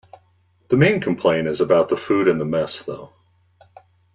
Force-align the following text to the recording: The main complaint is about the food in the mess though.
The 0.69 0.77
main 0.77 0.99
complaint 0.99 1.47
is 1.47 1.61
about 1.61 1.89
the 1.89 1.95
food 1.95 2.27
in 2.27 2.39
the 2.39 2.43
mess 2.43 2.81
though. 2.81 3.13